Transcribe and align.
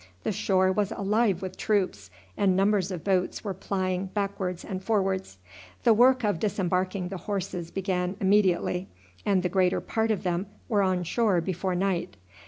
The 0.23 0.31
shore 0.31 0.71
was 0.71 0.91
alive 0.91 1.43
with 1.43 1.57
troops, 1.57 2.09
and 2.35 2.55
numbers 2.57 2.89
of 2.89 3.03
boats 3.03 3.43
were 3.43 3.53
plying 3.53 4.07
backwards 4.07 4.65
and 4.65 4.83
forwards. 4.83 5.37
The 5.83 5.93
work 5.93 6.23
of 6.23 6.39
disembarking 6.39 7.09
the 7.09 7.17
horses 7.17 7.69
began 7.69 8.15
immediately, 8.19 8.87
and 9.27 9.43
the 9.43 9.47
greater 9.49 9.79
part 9.79 10.09
of 10.09 10.23
them 10.23 10.47
were 10.67 10.81
on 10.81 11.03
shore 11.03 11.39
before 11.39 11.75
night. 11.75 12.17